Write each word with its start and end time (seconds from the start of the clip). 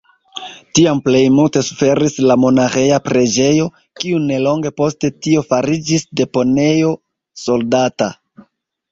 Tiam 0.77 0.99
plejmulte 1.07 1.61
suferis 1.65 2.15
la 2.29 2.37
monaĥeja 2.43 2.95
preĝejo, 3.07 3.67
kiu 4.03 4.21
nelonge 4.23 4.71
post 4.81 5.05
tio 5.27 5.43
fariĝis 5.51 6.07
deponejo 6.21 6.89
soldata. 7.43 8.09